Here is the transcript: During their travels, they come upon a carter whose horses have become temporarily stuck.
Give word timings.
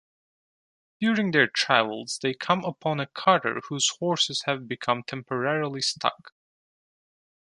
During 0.99 1.29
their 1.29 1.45
travels, 1.45 2.17
they 2.23 2.33
come 2.33 2.65
upon 2.65 2.99
a 2.99 3.05
carter 3.05 3.61
whose 3.69 3.95
horses 3.99 4.41
have 4.47 4.67
become 4.67 5.03
temporarily 5.03 5.81
stuck. 5.83 6.33